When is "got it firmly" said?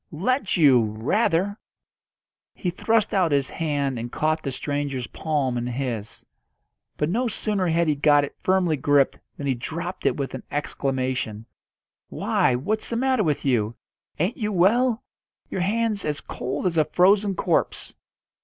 7.93-8.77